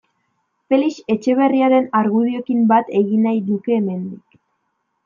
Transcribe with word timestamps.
Felix 0.71 0.95
Etxeberriaren 1.15 1.87
argudioekin 2.01 2.65
bat 2.73 2.91
egin 3.03 3.25
nahi 3.31 3.47
nuke 3.53 3.79
hemendik. 3.79 4.43